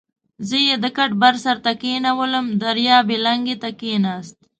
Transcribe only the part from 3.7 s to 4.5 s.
کېناست.